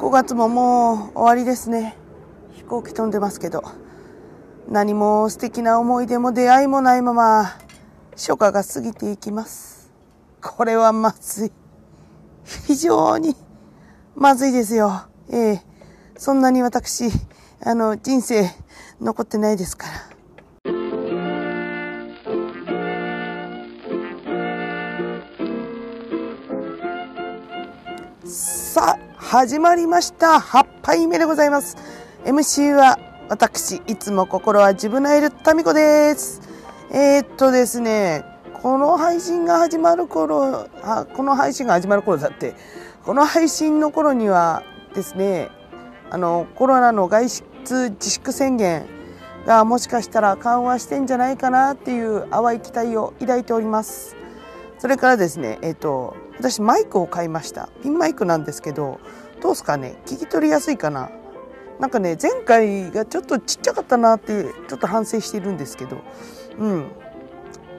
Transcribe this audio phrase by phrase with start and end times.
[0.00, 1.94] 5月ももう終わりですね。
[2.54, 3.62] 飛行機飛んでますけど。
[4.66, 7.58] 何も素敵な思い出も出会いもないまま、
[8.12, 9.92] 初夏が過ぎていきます。
[10.40, 11.52] これはまずい。
[12.66, 13.36] 非常に
[14.16, 15.02] まずいですよ。
[15.30, 15.62] ええ。
[16.16, 17.10] そんなに私、
[17.62, 18.48] あの、人生
[19.02, 19.92] 残ってないですから。
[28.70, 30.38] さあ、始まりました。
[30.38, 31.76] 8杯目でございます。
[32.24, 36.40] MC は私、いつも心は自分のいるタミコです。
[36.92, 38.24] えー、っとですね、
[38.62, 42.54] この配信が始まる頃、あ、この配信が始まる頃だって、
[43.04, 44.62] この配信の頃には
[44.94, 45.48] ですね、
[46.08, 48.86] あの、コロナの外出自粛宣言
[49.46, 54.14] がもしかしたら緩和してんじゃないかなっていう淡い期待を抱いております。
[54.78, 57.68] それからですね、えっ、と、私マイクを買いました。
[57.82, 58.98] ピンマイクなんですけど、
[59.42, 59.96] どうすかね？
[60.06, 61.10] 聞き取りやすいかな？
[61.78, 65.98] なんかね、前回がちょっとちっちゃかったなってちょっと反省してるんですけど、
[66.58, 66.86] うん。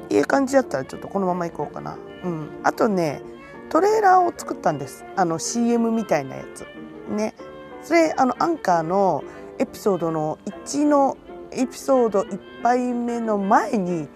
[0.10, 1.98] いい感じだったらちょっとこのまま行こうかな。
[2.24, 2.50] うん。
[2.62, 3.24] あとね、
[3.70, 5.06] トレーラーを作ったんです。
[5.16, 6.68] あの CM みたいなやつ。
[7.10, 7.34] ね。
[7.82, 9.24] それ、あの、アンカーの
[9.58, 11.18] エピソードの1の
[11.52, 14.08] エピソード1杯目の前に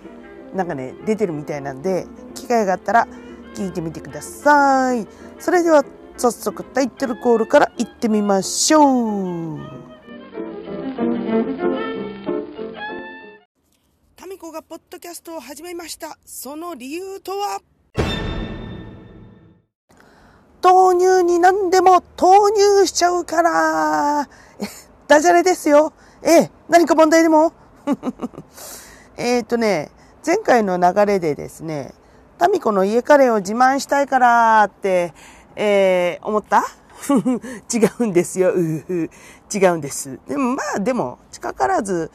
[0.53, 2.05] なんかね、出てるみたいなんで、
[2.35, 3.07] 機会があったら
[3.55, 5.07] 聞いてみてください。
[5.39, 5.85] それでは
[6.17, 9.59] 早速タイトルコールから行ってみましょう。
[14.15, 16.17] タミコがポッドキャストを始めました。
[16.25, 17.61] その理由とは？
[20.61, 24.27] 豆乳に何でも投入しちゃうから。
[25.07, 25.93] ダジャレですよ。
[26.23, 27.53] ええ、何か問題でも？
[29.15, 29.91] えっとね、
[30.25, 31.93] 前回の流れでですね、
[32.37, 35.13] タミコの家カレーを自慢したいからって、
[35.55, 36.63] えー、思った？
[37.73, 38.51] 違うんですよ。
[38.51, 40.19] 違うんです。
[40.27, 42.11] でもまあでも、近からず、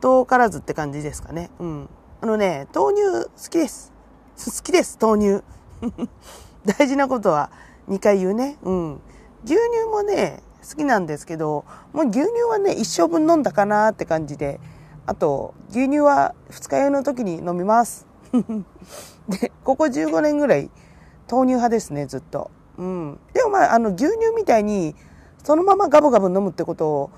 [0.00, 1.50] 遠からずって感じですかね。
[1.58, 1.88] うん。
[2.20, 3.92] あのね、豆乳好きです。
[4.44, 5.44] 好きです、豆乳。
[6.78, 7.50] 大事なことは
[7.88, 8.58] 2回言うね。
[8.62, 9.00] うん。
[9.44, 14.60] 牛乳もね、好きなんですけど、もう牛乳はね、一生分飲んだかなって感じで、
[15.06, 18.07] あと、牛乳は二日酔いの時に飲みます。
[19.28, 20.70] で、ここ15年ぐらい
[21.30, 22.50] 豆乳派ですね、ずっと。
[22.78, 23.20] うん。
[23.32, 24.94] でもまあ、あの、牛乳みたいに、
[25.44, 27.10] そのままガブガブ飲むってこと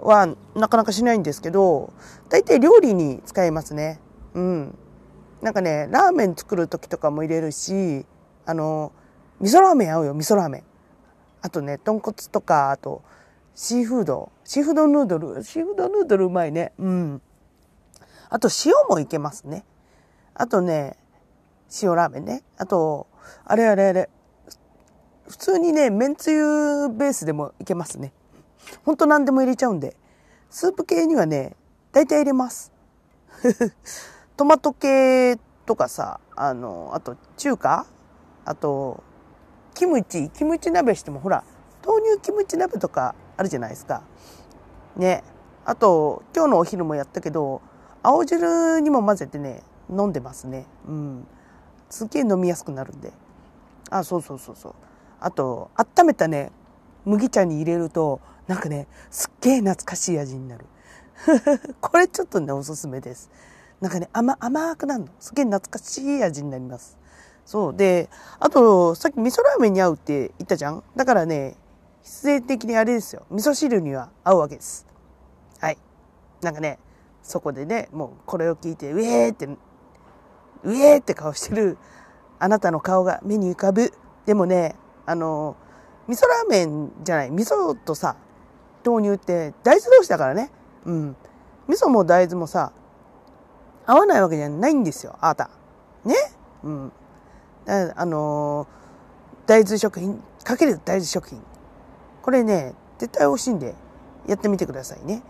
[0.00, 1.92] はなかなかしないんですけど、
[2.28, 4.00] 大体料理に使えますね。
[4.34, 4.78] うん。
[5.42, 8.04] なんかね、ラーメン作る時とかも入れるし、
[8.46, 8.92] あの、
[9.40, 10.62] 味噌ラーメン合うよ、味噌ラーメン。
[11.42, 13.02] あとね、豚骨とか、あと、
[13.54, 14.30] シーフード。
[14.44, 15.42] シーフードヌードル。
[15.42, 16.72] シーフードヌードルうまいね。
[16.78, 17.22] うん。
[18.30, 19.64] あと、塩もいけますね。
[20.38, 20.96] あとね、
[21.82, 22.44] 塩ラーメンね。
[22.58, 23.08] あと、
[23.44, 24.08] あれあれあれ。
[25.28, 28.12] 普通にね、めんつゆベースでもいけますね。
[28.84, 29.96] ほんと何でも入れちゃうんで。
[30.48, 31.56] スープ系にはね、
[31.90, 32.72] 大体入れます。
[34.36, 37.86] トマト系とかさ、あの、あと中華？
[38.44, 39.02] あと、
[39.74, 41.42] キムチ、キムチ鍋してもほら、
[41.84, 44.02] 豆乳キムチ鍋とかあるじゃないですか。
[44.94, 45.24] ね。
[45.64, 47.60] あと、今日のお昼もやったけど、
[48.04, 50.66] 青汁にも混ぜてね、飲んでますね。
[50.86, 51.26] うん。
[51.90, 53.12] すっげえ飲みやすくなるんで。
[53.90, 54.74] あ、そうそうそうそう。
[55.20, 56.52] あと、温めたね、
[57.04, 60.66] 麦茶に入れると、なんかね、すっげえ懐かしい味になる。
[61.80, 63.30] これちょっとね、おすすめです。
[63.80, 65.08] なんかね、甘、甘くなるの。
[65.18, 66.98] すっげえ懐かしい味になります。
[67.44, 67.76] そう。
[67.76, 68.10] で、
[68.40, 71.56] あと、さっき味噌ラーメンに合うって言ったじゃんだからね、
[72.02, 73.24] 必然的にあれですよ。
[73.30, 74.86] 味噌汁には合うわけです。
[75.58, 75.78] はい。
[76.42, 76.78] なんかね、
[77.22, 79.48] そこでね、もうこれを聞いて、ウェーって、
[80.64, 81.78] ウェーって顔してる
[82.38, 83.92] あなたの顔が目に浮かぶ。
[84.26, 84.76] でもね、
[85.06, 85.56] あの、
[86.06, 88.16] 味噌ラーメンじゃない、味噌とさ、
[88.84, 90.50] 豆乳って大豆同士だからね。
[90.84, 91.16] うん。
[91.68, 92.72] 味噌も大豆もさ、
[93.86, 95.50] 合わないわけじゃないんですよ、あなた。
[96.04, 96.14] ね？
[96.62, 96.92] うん。
[97.66, 98.66] あの
[99.46, 101.42] 大豆食品、かける大豆食品。
[102.22, 103.74] これね、絶対美味しいんで、
[104.26, 105.22] やってみてくださいね。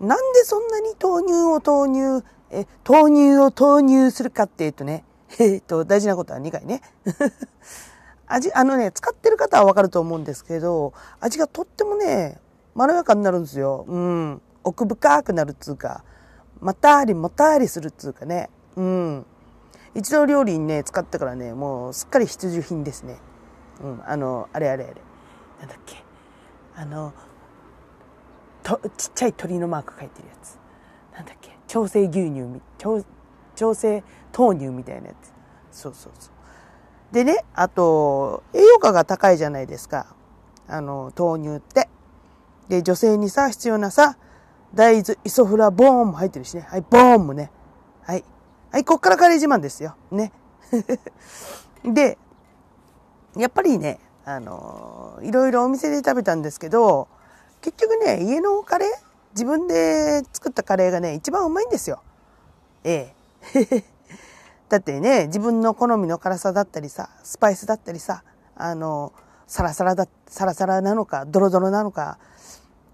[0.00, 5.04] なんでそんなに豆乳を投入、え、豆乳を投入するかっていうとね、
[5.38, 6.82] えっと、大事なことは2回ね。
[8.26, 12.40] 味、あのね、使ってる方はわかると思うんですけど、味がとってもね、
[12.74, 13.84] まろやかになるんですよ。
[13.88, 14.42] うん。
[14.62, 16.04] 奥深くなるっつうか、
[16.60, 18.50] またありもたありするっつうかね。
[18.76, 19.26] うん。
[19.94, 23.18] 一度料理にね、使ってからね、もうすっかり必需品ですね。
[23.82, 24.02] うん。
[24.06, 24.94] あの、あれあれあれ。
[25.60, 26.04] なんだっけ。
[26.76, 27.12] あの、
[28.62, 30.59] とちっちゃい鳥のマーク書いてるやつ
[31.70, 33.04] 調整牛乳調
[33.54, 34.02] 調整
[34.36, 35.32] 豆乳みたいなやつ
[35.70, 36.32] そうそうそう
[37.12, 40.14] でね、あと、栄養価が高いじゃないですか。
[40.68, 41.88] あの、豆乳って。
[42.68, 44.16] で、女性にさ、必要なさ、
[44.74, 46.62] 大豆、イソフラボーンも入ってるしね。
[46.68, 47.50] はい、ボーンもね。
[48.02, 48.24] はい。
[48.70, 49.96] はい、こっからカレー自慢ですよ。
[50.12, 50.32] ね。
[51.82, 52.16] で、
[53.36, 57.08] やっぱりね、あの、いろいろお店で食べたんですけど、
[57.60, 62.02] 結局ね、家のカレー自分で作ったカレーがね、一番うまいんですよ。
[62.84, 63.14] え
[63.54, 63.84] え。
[64.68, 68.22] だってね、自分の好みの辛さだったりさ、スパイスだったりさ、
[68.56, 69.12] あの、
[69.46, 72.18] サラサラだ、サラサラなのか、ドロドロなのか、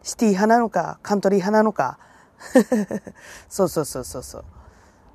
[0.02, 1.98] シティ派なのか、カントリー派なのか。
[3.48, 4.44] そうそうそうそうそう。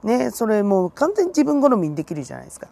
[0.04, 2.68] ね、それもう完全に自分好みにできるじゃないですか。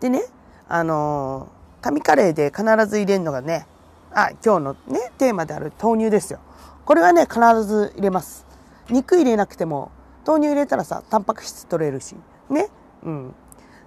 [0.00, 0.24] でね、
[0.68, 1.48] あの、
[1.80, 3.66] 神カレーで必ず入れるのがね、
[4.12, 6.40] あ、今日のね、テーマである豆乳ですよ。
[6.86, 8.46] これはね、必ず入れます。
[8.90, 9.90] 肉入れなくても
[10.24, 12.14] 豆乳入れたらさ、タンパク質取れるし。
[12.48, 12.68] ね。
[13.02, 13.34] うん。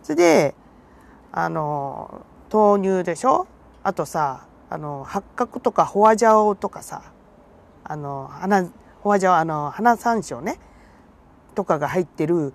[0.04, 0.56] それで、
[1.32, 3.48] あの、豆乳でしょ？
[3.84, 7.02] あとさ、あの、八角とかホワジャオとかさ、
[7.86, 8.66] あの、花、
[9.02, 10.60] ホワジャオ、あの、花山椒ね、
[11.56, 12.54] とかが入ってる、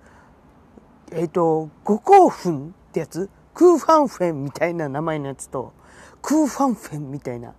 [1.11, 3.31] えっ、ー、と、五香粉ってやつ？
[3.55, 5.73] クーファンフェンみたいな名前のやつと、
[6.21, 7.55] クーファンフェンみたいな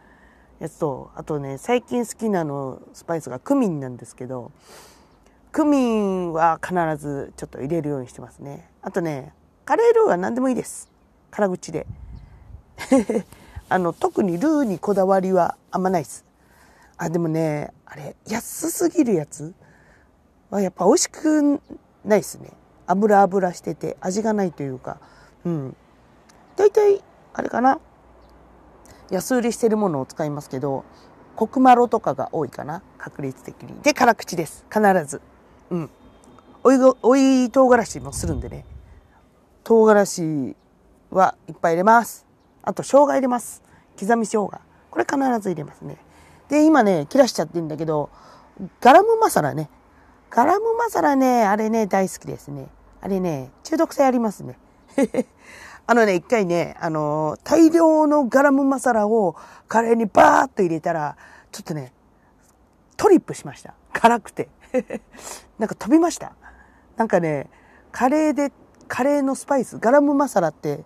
[0.58, 4.52] やつと、あとね、最近好きなの、スパイスがクミンなんですけど、
[5.52, 8.70] クミンは必ずちょっと入れるようにしてますね。
[8.82, 9.32] あとね、
[9.64, 10.90] カレールーは何でもいいです。
[11.30, 11.86] 辛口で。
[13.68, 16.24] あの、特にルーにこだわりはあんまないです。
[16.98, 19.54] あ、でもね、あれ、安すぎるやつ
[20.50, 21.60] はやっぱ美味しく
[22.04, 22.52] ないですね。
[22.86, 24.98] 油油してて味がないというか、
[25.44, 25.76] うん。
[26.56, 27.02] 大体、
[27.34, 27.80] あれかな。
[29.10, 30.84] 安売りしてるものを使いますけど、
[31.36, 32.82] コクマロとかが多いかな。
[32.98, 33.80] 確率的に。
[33.82, 34.64] で、辛口です。
[34.72, 35.20] 必ず。
[35.70, 35.90] うん。
[36.64, 38.64] おいご、おい唐辛子もするんでね。
[39.62, 40.56] 唐辛子
[41.10, 42.26] はいっぱい入れます。
[42.62, 43.62] あと生姜入れます。
[43.98, 44.50] 刻み生姜。
[44.90, 45.98] これ必ず入れますね。
[46.48, 48.10] で、今ね、切らしちゃってんだけど、
[48.80, 49.68] ガラムマサラね。
[50.30, 52.68] ガラムマサラね、あれね、大好きですね。
[53.00, 54.58] あれね、中毒性ありますね。
[55.88, 59.36] あのね、一回ね、あのー、大量のガラムマサラを
[59.68, 61.16] カレーにバーッと入れたら、
[61.52, 61.92] ちょっとね、
[62.96, 63.74] トリップしました。
[63.92, 64.48] 辛くて。
[65.58, 66.32] なんか飛びました。
[66.96, 67.48] なんかね、
[67.92, 68.52] カレーで、
[68.88, 70.84] カレーのスパイス、ガラムマサラって、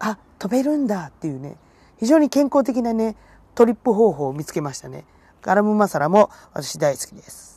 [0.00, 1.56] あ、飛べるんだっていうね、
[1.98, 3.14] 非常に健康的なね、
[3.54, 5.04] トリップ方法を見つけましたね。
[5.42, 7.49] ガラムマサラも私大好きです。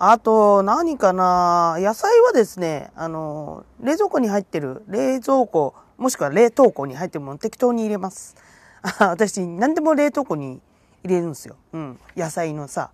[0.00, 8.36] あと何かな野菜はですね、あの、冷蔵庫に入ってる、冷蔵庫、もしくは冷凍庫に入ってるもの適当に入れます。
[9.00, 10.60] 私、何でも冷凍庫に
[11.02, 11.56] 入れるんですよ。
[11.72, 11.98] うん。
[12.16, 12.90] 野菜のさ、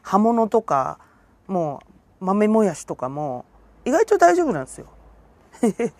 [0.00, 0.98] 葉物とか、
[1.46, 1.82] も
[2.20, 3.44] う豆もやしとかも、
[3.84, 4.86] 意外と大丈夫なんですよ。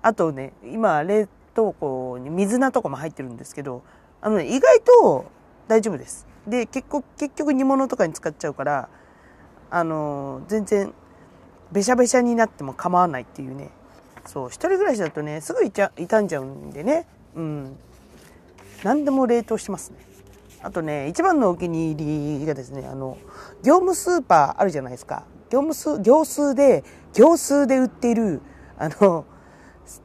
[0.00, 3.82] あとね、今、冷凍庫に水菜とかも入ってるんですけど、
[4.22, 5.26] あのね、意外と
[5.68, 6.26] 大丈夫です。
[6.46, 8.88] で、結構、結局煮物とかに使っちゃうから、
[9.70, 10.92] あの全然、
[11.72, 13.70] べしゃべしゃになっても構わないっていうね。
[14.26, 17.06] そう、一人暮らしだとね、すぐいちゃ傷んじゃうんでね。
[17.34, 17.76] うん。
[18.82, 19.98] 何でも冷凍してますね。
[20.62, 23.16] あとね、一番のお気に入りがですね、あの、
[23.62, 25.24] 業務スーパーあるじゃないですか。
[25.50, 26.84] 業務数、業数で、
[27.14, 28.42] 業数で売っている、
[28.78, 29.24] あの、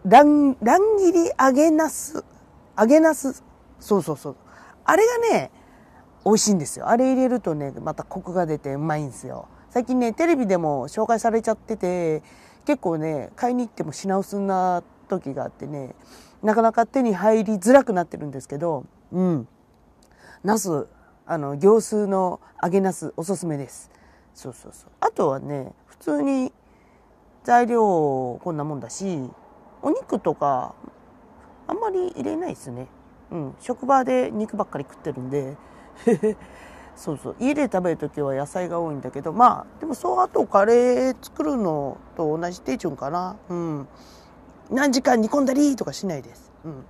[0.06, 2.24] 乱、乱切り揚げなす、
[2.78, 3.44] 揚げなす、
[3.80, 4.36] そうそうそう。
[4.86, 5.52] あれがね、
[6.26, 6.88] 美味しいんですよ。
[6.88, 9.48] あれ入れるとね、またコクが出てうまいんですよ。
[9.76, 12.24] 最近ね、テレビでも紹介されちゃってて、
[12.64, 15.96] 結構ね、買いに行っても品薄な時があってね、
[16.42, 19.50] なかなか手に入りづらくなってるんですけど、うん。
[20.46, 20.88] ナス、
[21.26, 23.92] あの、行数の揚げナスおすすめです。
[24.34, 24.92] そうそうそう。
[25.02, 26.54] あとはね、普通に
[27.44, 29.30] 材料こんなもんだし、
[29.82, 30.74] お肉とか、
[31.68, 32.88] あんまり入れないですね。
[33.30, 33.56] うん。
[33.60, 35.58] 職場で肉ばっかり食ってるんで、
[36.96, 37.36] そうそう。
[37.40, 43.38] 家で食べるときは野菜が多いんだけど、まあ、でもそう、あとカレー作るのと同じ手順かな。
[43.50, 43.88] うん。
[44.72, 46.52] 何時間煮込んだりとかしないです。
[46.64, 46.84] うん。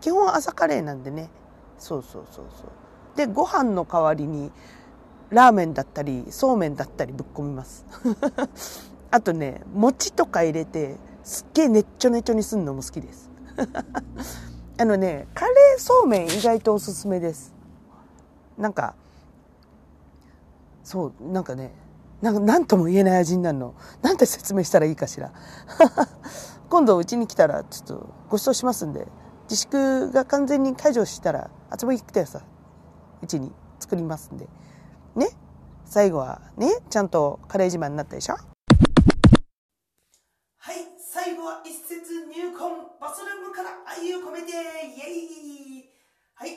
[0.00, 1.30] 基本朝カレーなんでね。
[1.78, 2.66] そうそうそうそう。
[3.16, 4.50] でご飯の代わりに
[5.30, 7.84] ラーメンだったりそうめんだったりぶっ込みます
[9.10, 13.30] あとね餅とか入れてすっげえねっちょねちょにすんのも好きです
[14.78, 17.54] あのねカレーそうめん意外とおすすめです
[18.56, 18.94] なんか
[20.82, 21.72] そうなんかね
[22.22, 23.74] なんか何とも言えない味になるの。
[24.02, 25.32] なんて説明したらいいかしら。
[26.68, 27.94] 今度うちに来たらちょっと
[28.28, 29.08] ご馳走しますんで
[29.44, 32.42] 自粛が完全に解除したら集まり来てくださ
[33.22, 34.48] うちに作りますんで。
[35.16, 35.28] ね？
[35.86, 38.34] 最後はね、ちゃんとカレー自慢になったでしょ？
[38.34, 38.40] は
[40.72, 42.60] い最後は一節入魂
[43.00, 44.54] バスルームから愛を込めてイ
[45.00, 45.24] エ
[45.80, 45.90] イ。
[46.34, 46.50] はい、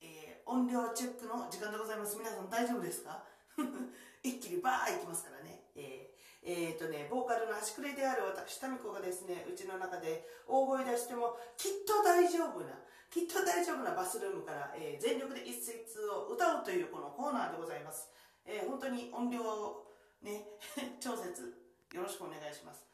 [0.00, 2.16] えー、音量チェックの時間でございます。
[2.16, 3.22] 皆さん大丈夫ですか？
[4.22, 5.70] 一気にバーいきますからね。
[5.74, 12.78] えー、えー、とねボーカルの端くれである私タミコがですねうちの中で大声出してもきっと大丈夫な
[13.10, 18.08] きっと大丈夫なバスルームから、えー、全力で一節を歌うというこのコーナーでございます、
[18.44, 19.86] えー、本当に音量を
[20.22, 20.46] ね
[21.00, 21.56] 調節
[21.92, 22.86] よろしくお願いします。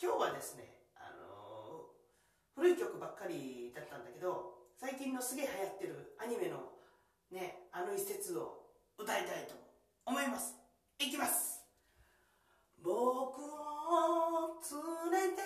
[0.00, 6.70] 今日はですね、あのー、古い曲ばっかりだったんだけど最近のすげえ流行ってるアニメの
[7.32, 9.67] ねあの一節を歌いたいと思
[10.08, 10.56] 思います。
[10.98, 11.60] いきます。
[12.82, 14.56] 僕を
[15.12, 15.42] 連れて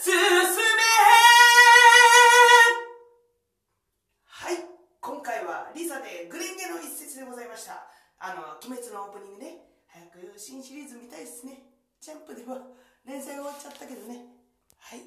[0.00, 0.22] 進め。
[4.24, 4.56] はい。
[5.02, 7.84] 今回はリサでグレンゲの一節でございました。
[8.18, 9.58] あの鬼滅のオープニングね。
[9.88, 11.64] 早く新シリーズ見たいっすね。
[12.00, 12.62] ジャンプでは
[13.04, 14.24] 連載終わっちゃったけどね。
[14.78, 15.00] はい。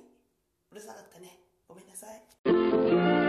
[0.71, 1.39] うるさかったね。
[1.67, 3.22] ごめんなさい。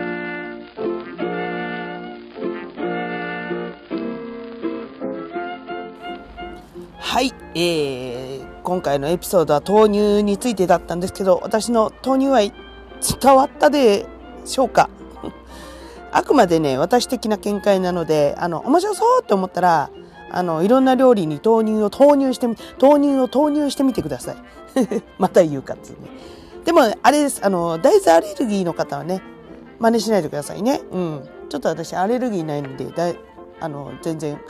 [7.14, 12.52] はい、えー、今回のエピソードは豆乳についてだったんですけど私の豆乳愛
[13.22, 14.06] 伝わったで
[14.44, 14.90] しょうか？
[16.10, 19.90] あくまでね私的な見解なのであの面白そうって思ったら
[20.28, 24.36] あの、いろんな料理に豆乳を投入してみ、豆乳を投入してみてください。
[25.16, 25.98] また言うかっつうね。
[26.64, 27.40] でも、あれです。
[27.44, 29.22] あの、大豆アレルギーの方はね、
[29.78, 30.80] 真似しないでくださいね。
[30.90, 31.28] うん。
[31.48, 33.16] ちょっと私アレルギーないので、だい
[33.60, 34.40] あの、全然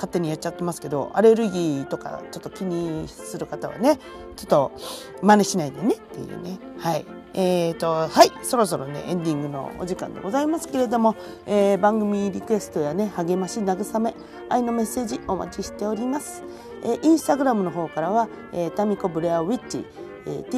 [0.00, 3.98] 勝手にやっちゃってますけど、アレルギーとかちょっと気にする方はね、
[4.34, 4.72] ちょっと
[5.20, 6.58] 真似しないでねっていうね。
[6.78, 7.04] はい。
[7.34, 11.16] えーと、はい、そろそろね、エンディングのお時間でございますけれども、
[11.46, 14.14] えー、番組リクエストやね、励まし、慰め、
[14.48, 16.42] 愛のメッセージお待ちしております。
[16.82, 19.84] えー、インスタグラムの方からは、えー、タミコブレアウィッチ、
[20.26, 20.48] えー、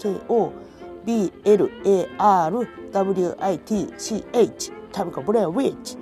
[0.00, 0.50] TAMIKO
[1.06, 2.32] BLARWITCH
[4.90, 5.96] タミコブレアウィッチ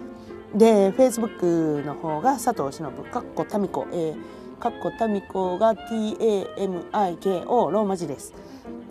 [0.54, 8.32] で、Facebook の方が佐藤忍、かっこタミコ、えー、かっこタミコが TAMIKO ローマ字です。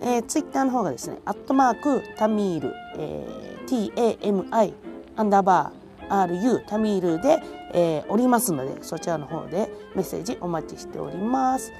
[0.01, 4.73] えー、ツイッターの方がですね、アットマークタミール、えー、TAMI
[5.15, 7.39] アンダーバー RU タミールで、
[7.73, 11.71] えー、おりますので、そちらの方でメッセージお待ちしております。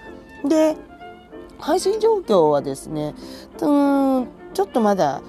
[0.48, 0.78] で、
[1.60, 3.16] 配信状況はですね、
[3.62, 3.68] う
[4.22, 5.22] んちょっとまだ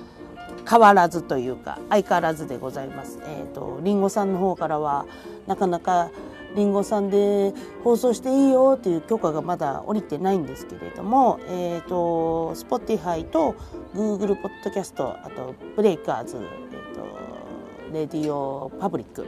[0.69, 3.19] 変わらずというか相変わらずでございます。
[3.27, 5.07] えっ、ー、とりんごさんの方からは
[5.47, 6.11] なかなか
[6.57, 7.53] りんごさんで
[7.83, 13.57] 放送していいよっていう許可がまだ降りてないんですけれども、えーと、Spotify と
[13.95, 19.27] Google ポッドキャストあとブレイカーズ、えーと、レディオパブリック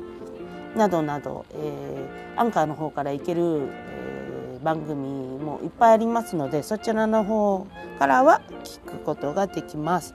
[0.77, 3.96] などなど、えー、アンカーの方から行ける、え、
[4.67, 7.69] 番組もいっぱいありますのでそちらの方
[8.01, 10.13] からは聞くことができます。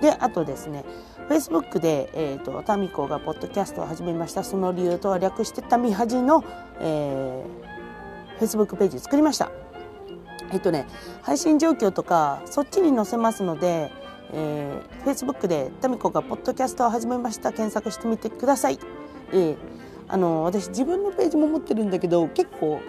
[0.00, 0.84] であとですね
[1.28, 4.42] Facebook で、えーと、タミコがポッドキャストを始めました。
[4.42, 6.42] その理由とは略してタミハジの、
[6.80, 9.52] えー、Facebook ページ作りました。
[10.50, 10.84] えっ、ー、とね
[11.22, 13.92] 配信状況とかそっちに載せますので、
[14.32, 17.52] えー、Facebook でタミコがポッドキャストを始めました。
[17.52, 18.80] 検索してみてください、
[19.32, 19.56] えー、
[20.08, 22.80] あの私自分のページも持ってるんだけど結構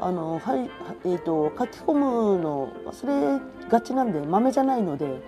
[0.00, 0.70] あのはい
[1.04, 5.20] えーと、と書き込むの忘れがちなんで豆じゃないので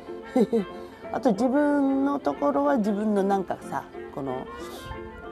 [1.13, 3.85] あと自分のところは自分のなんかさ
[4.15, 4.47] この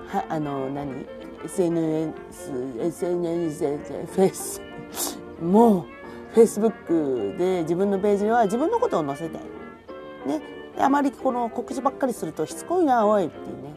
[0.09, 1.07] はあの何
[1.45, 2.13] SNS
[2.81, 4.61] SNS フェイス
[5.41, 5.85] もう
[6.35, 6.71] フェイスブッ
[7.33, 9.43] クで自分のページには自分のことを載せたい。
[10.27, 10.43] ね、
[10.79, 13.75] あまりこの告知ばっかりするとしつこいなおいってね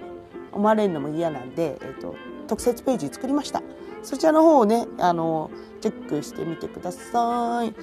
[0.51, 2.15] 思われるのも嫌なんで、えーと、
[2.48, 3.62] 特設ページ作りました
[4.03, 7.74] そちらの方をねあのチェックしてみてください。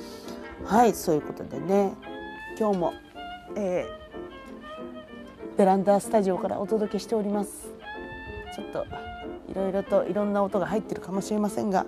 [0.64, 1.94] はいそういうことでね。
[2.58, 2.94] 今日も、
[3.56, 3.98] えー
[5.56, 7.72] ベランダスタジオからお届けしております。
[8.54, 8.86] ちょっと
[9.50, 11.84] いろいろといろんな音が入ってるかもしれませんが、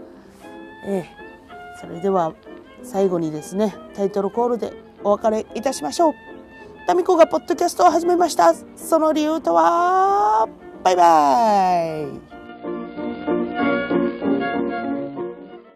[0.87, 2.35] えー、それでは
[2.83, 4.73] 最後にですねタイトルコールで
[5.05, 6.15] お別れいたしましょう。
[6.89, 8.55] タミコがポッドキャストを始めました。
[8.75, 10.49] その理由とは？
[10.83, 12.30] バイバイ。